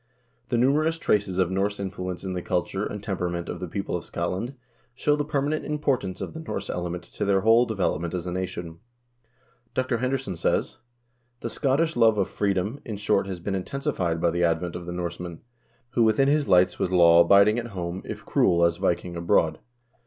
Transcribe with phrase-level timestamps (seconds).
[0.49, 4.03] The numerous traces of Norse influence in the culture and temperament of the people of
[4.03, 4.55] Scotland
[4.95, 8.79] show the permanent importance of the Norse element to their whole development as a nation.
[9.75, 9.99] Dr.
[9.99, 10.77] Henderson says:"
[11.41, 14.91] The Scottish love of freedom, in short, has been intensified by the advent of the
[14.91, 15.41] Norseman,
[15.91, 19.59] who within his lights was law abid ing at home if cruel as Viking abroad."